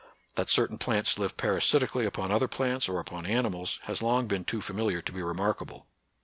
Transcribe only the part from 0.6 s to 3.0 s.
plants live parasitically upon other plants or